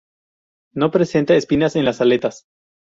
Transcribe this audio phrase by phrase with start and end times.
[0.73, 2.47] No presenta espinas en las aletas.